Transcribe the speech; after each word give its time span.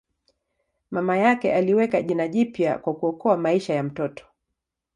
Mama 0.91 1.17
yake 1.17 1.53
aliweka 1.53 2.01
jina 2.01 2.27
jipya 2.27 2.77
kwa 2.77 2.95
kuokoa 2.95 3.37
maisha 3.37 3.73
ya 3.73 3.83
mtoto. 3.83 4.25